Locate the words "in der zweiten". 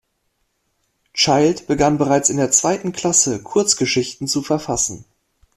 2.31-2.91